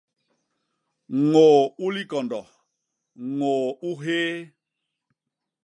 [1.31, 2.39] ñôô u likondo;
[3.37, 4.35] ñôô u hyéé.